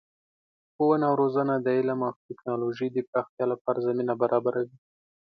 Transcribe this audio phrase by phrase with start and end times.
[0.73, 4.75] ښوونه او روزنه د علم او تکنالوژۍ د پراختیا لپاره زمینه برابروي.